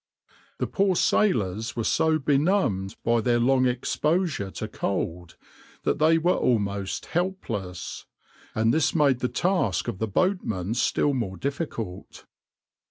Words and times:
The 0.57 0.65
poor 0.65 0.95
sailors 0.95 1.75
were 1.75 1.83
so 1.83 2.17
benumbed 2.17 2.95
by 3.03 3.21
their 3.21 3.39
long 3.39 3.67
exposure 3.67 4.49
to 4.49 4.67
cold 4.67 5.35
that 5.83 5.99
they 5.99 6.17
were 6.17 6.33
almost 6.33 7.05
helpless, 7.05 8.07
and 8.55 8.73
this 8.73 8.95
made 8.95 9.19
the 9.19 9.29
task 9.29 9.87
of 9.87 9.99
the 9.99 10.07
boatmen 10.07 10.73
still 10.73 11.13
more 11.13 11.37
difficult. 11.37 12.25